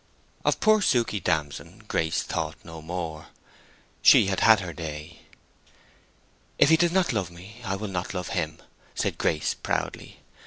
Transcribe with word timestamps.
Of 0.43 0.59
poor 0.59 0.81
Suke 0.81 1.23
Damson, 1.23 1.83
Grace 1.87 2.23
thought 2.23 2.55
no 2.63 2.81
more. 2.81 3.27
She 4.01 4.25
had 4.25 4.39
had 4.39 4.59
her 4.59 4.73
day. 4.73 5.19
"If 6.57 6.69
he 6.69 6.75
does 6.77 6.91
not 6.91 7.13
love 7.13 7.29
me 7.29 7.61
I 7.63 7.75
will 7.75 7.87
not 7.87 8.15
love 8.15 8.29
him!" 8.29 8.59
said 8.95 9.19
Grace, 9.19 9.53
proudly. 9.53 10.17